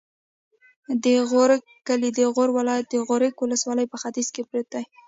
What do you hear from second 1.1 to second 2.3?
غورک کلی د